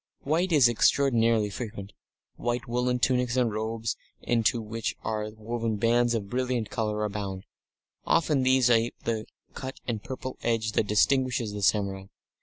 [0.23, 1.93] White is extraordinarily frequent;
[2.35, 7.43] white woollen tunics and robes into which are woven bands of brilliant colour, abound.
[8.07, 12.05] Often these ape the cut and purple edge that distinguishes the samurai.